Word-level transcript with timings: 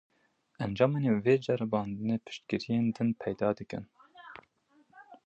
Encamên 0.65 1.05
vê 1.25 1.35
ceribandinê 1.45 2.17
piştgiriyên 2.25 2.85
din 2.95 3.09
peyda 3.21 3.49
dikin. 3.57 3.85